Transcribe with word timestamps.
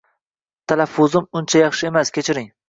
Talaffuzim 0.71 1.27
uncha 1.41 1.63
yaxshi 1.63 1.91
emas, 1.91 2.13
kechiring. 2.17 2.51